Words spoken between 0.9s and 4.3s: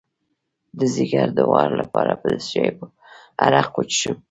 ځیګر د غوړ لپاره د څه شي عرق وڅښم؟